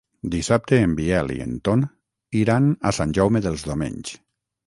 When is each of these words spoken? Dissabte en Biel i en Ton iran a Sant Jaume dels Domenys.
Dissabte 0.35 0.77
en 0.85 0.95
Biel 0.99 1.29
i 1.33 1.37
en 1.45 1.51
Ton 1.69 1.83
iran 2.41 2.71
a 2.91 2.93
Sant 3.01 3.13
Jaume 3.19 3.45
dels 3.49 3.67
Domenys. 3.73 4.15